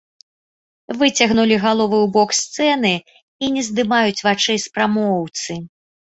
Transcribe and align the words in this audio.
Выцягнулі 1.01 1.55
галовы 1.65 1.97
ў 2.05 2.11
бок 2.15 2.29
сцэны 2.39 2.95
і 3.45 3.51
не 3.59 3.67
здымаюць 3.69 4.23
вачэй 4.31 4.57
з 4.67 4.75
прамоўцы. 4.79 5.61